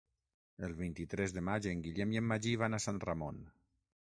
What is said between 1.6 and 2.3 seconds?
en Guillem i en